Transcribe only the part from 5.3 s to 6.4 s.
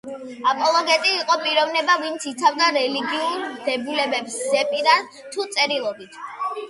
თუ წერილობით.